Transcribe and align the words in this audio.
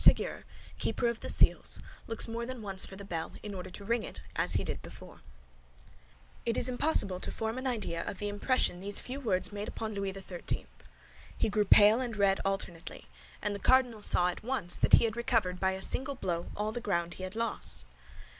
SÉGUIER, 0.03 0.45
KEEPER 0.79 1.09
OF 1.09 1.19
THE 1.19 1.29
SEALS, 1.29 1.79
LOOKS 2.07 2.27
MORE 2.27 2.47
THAN 2.47 2.63
ONCE 2.63 2.87
FOR 2.87 2.95
THE 2.95 3.05
BELL 3.05 3.33
It 6.45 6.57
is 6.57 6.67
impossible 6.67 7.19
to 7.19 7.29
form 7.31 7.59
an 7.59 7.67
idea 7.67 8.03
of 8.07 8.17
the 8.17 8.27
impression 8.27 8.79
these 8.79 8.99
few 8.99 9.19
words 9.19 9.51
made 9.51 9.67
upon 9.67 9.93
Louis 9.93 10.11
XIII. 10.11 10.65
He 11.37 11.49
grew 11.49 11.65
pale 11.65 12.01
and 12.01 12.15
red 12.17 12.39
alternately; 12.43 13.05
and 13.43 13.53
the 13.53 13.59
cardinal 13.59 14.01
saw 14.01 14.29
at 14.29 14.41
once 14.41 14.75
that 14.75 14.93
he 14.93 15.03
had 15.03 15.15
recovered 15.15 15.59
by 15.59 15.73
a 15.73 15.83
single 15.83 16.15
blow 16.15 16.47
all 16.57 16.71
the 16.71 16.81
ground 16.81 17.13
he 17.13 17.23
had 17.23 17.35
lost. 17.35 17.85